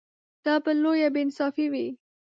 دا 0.45 0.53
به 0.63 0.71
لویه 0.83 1.09
بې 1.13 1.19
انصافي 1.23 1.67
وي. 1.71 1.87